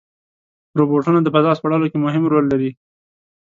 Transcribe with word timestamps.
روبوټونه 0.79 1.19
د 1.21 1.27
فضا 1.35 1.51
سپړلو 1.57 1.87
کې 1.91 1.97
مهم 2.05 2.23
رول 2.31 2.45
لري. 2.51 2.71